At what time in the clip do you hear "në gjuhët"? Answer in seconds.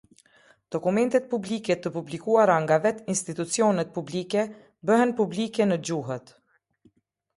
5.69-6.35